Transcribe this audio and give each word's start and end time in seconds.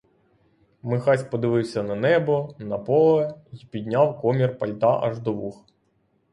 Михась 0.81 1.23
подивився 1.23 1.83
на 1.83 1.95
небо, 1.95 2.55
на 2.57 2.77
поле 2.77 3.35
й 3.51 3.65
підняв 3.65 4.21
комір 4.21 4.57
пальта 4.59 4.99
аж 5.03 5.19
до 5.19 5.33
вух. 5.33 5.65